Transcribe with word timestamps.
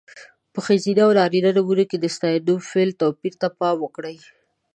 په 0.53 0.59
ښځینه 0.65 1.01
او 1.05 1.11
نارینه 1.19 1.49
نومونو 1.57 1.83
کې 1.89 1.97
د 1.99 2.05
ستاینوم، 2.15 2.59
فعل... 2.69 2.89
توپیر 3.01 3.33
ته 3.41 3.47
پام 3.57 3.77
وکړئ. 3.81 4.17